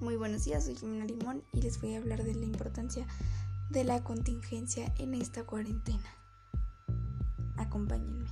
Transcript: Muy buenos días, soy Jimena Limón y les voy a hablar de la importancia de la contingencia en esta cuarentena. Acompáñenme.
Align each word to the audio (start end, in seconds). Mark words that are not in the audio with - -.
Muy 0.00 0.14
buenos 0.14 0.44
días, 0.44 0.64
soy 0.64 0.76
Jimena 0.76 1.06
Limón 1.06 1.42
y 1.52 1.60
les 1.60 1.80
voy 1.80 1.94
a 1.94 1.98
hablar 1.98 2.22
de 2.22 2.32
la 2.32 2.44
importancia 2.44 3.04
de 3.68 3.82
la 3.82 4.04
contingencia 4.04 4.94
en 4.96 5.12
esta 5.12 5.42
cuarentena. 5.42 6.08
Acompáñenme. 7.56 8.28